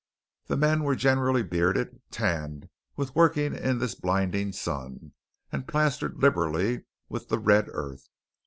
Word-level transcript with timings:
The 0.47 0.57
men 0.57 0.83
were 0.83 0.95
generally 0.95 1.43
bearded, 1.43 2.01
tanned 2.09 2.69
with 2.95 3.15
working 3.15 3.53
in 3.53 3.77
this 3.77 3.93
blinding 3.93 4.51
sun, 4.51 5.13
and 5.51 5.67
plastered 5.67 6.17
liberally 6.23 6.85
with 7.07 7.29
the 7.29 7.37
red 7.37 7.67
earth. 7.69 8.09